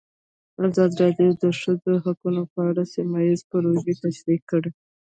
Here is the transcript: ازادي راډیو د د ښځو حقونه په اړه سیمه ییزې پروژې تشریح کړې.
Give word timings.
ازادي 0.67 0.95
راډیو 1.03 1.29
د 1.39 1.39
د 1.43 1.45
ښځو 1.61 1.91
حقونه 2.05 2.41
په 2.51 2.59
اړه 2.69 2.83
سیمه 2.93 3.19
ییزې 3.27 3.43
پروژې 3.49 3.93
تشریح 4.03 4.41
کړې. 4.49 4.69